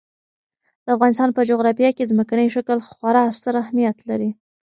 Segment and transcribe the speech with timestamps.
[0.85, 4.29] د افغانستان په جغرافیه کې ځمکنی شکل خورا ستر اهمیت لري.